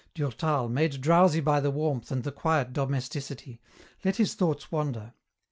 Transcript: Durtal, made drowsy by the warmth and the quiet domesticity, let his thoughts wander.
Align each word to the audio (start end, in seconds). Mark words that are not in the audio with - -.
Durtal, 0.15 0.67
made 0.67 0.99
drowsy 0.99 1.41
by 1.41 1.59
the 1.59 1.69
warmth 1.69 2.09
and 2.09 2.23
the 2.23 2.31
quiet 2.31 2.73
domesticity, 2.73 3.61
let 4.03 4.15
his 4.15 4.33
thoughts 4.33 4.71
wander. 4.71 5.13